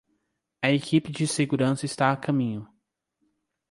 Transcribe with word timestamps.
A 0.63 0.71
equipe 0.71 1.11
de 1.11 1.27
segurança 1.27 1.85
está 1.85 2.11
a 2.11 2.17
caminho. 2.17 2.67